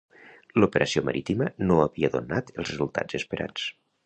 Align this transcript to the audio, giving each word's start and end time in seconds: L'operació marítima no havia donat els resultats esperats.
L'operació 0.61 1.03
marítima 1.09 1.49
no 1.71 1.77
havia 1.85 2.11
donat 2.17 2.51
els 2.57 2.73
resultats 2.75 3.21
esperats. 3.23 3.69